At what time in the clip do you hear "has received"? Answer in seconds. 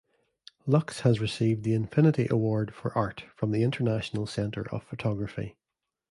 1.01-1.61